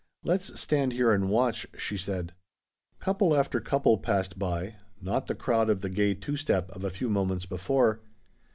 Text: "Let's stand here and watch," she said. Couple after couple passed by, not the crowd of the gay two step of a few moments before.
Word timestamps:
"Let's 0.23 0.59
stand 0.59 0.93
here 0.93 1.11
and 1.11 1.29
watch," 1.29 1.67
she 1.77 1.95
said. 1.95 2.33
Couple 2.97 3.35
after 3.35 3.59
couple 3.61 3.99
passed 3.99 4.39
by, 4.39 4.77
not 4.99 5.27
the 5.27 5.35
crowd 5.35 5.69
of 5.69 5.81
the 5.81 5.89
gay 5.89 6.15
two 6.15 6.37
step 6.37 6.71
of 6.71 6.83
a 6.83 6.89
few 6.89 7.07
moments 7.07 7.45
before. 7.45 7.99